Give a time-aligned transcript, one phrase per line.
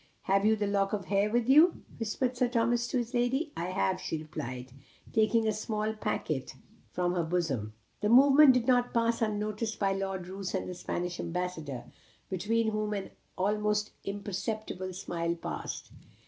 [0.23, 3.51] "Have you the lock of hair with you?" whispered Sir Thomas to his lady.
[3.55, 4.71] "I have," she replied,
[5.13, 6.55] taking a small packet
[6.91, 7.73] from her bosom.
[7.99, 11.83] The movement did not pass unnoticed by Lord Roos and the Spanish Ambassador,
[12.31, 15.91] between whom an almost imperceptible smile passed.